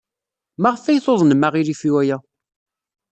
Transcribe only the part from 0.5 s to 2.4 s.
Maɣef ay tuḍnem aɣilif i waya?